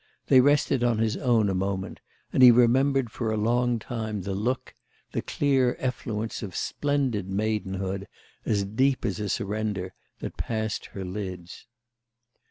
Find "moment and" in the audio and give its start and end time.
1.53-2.41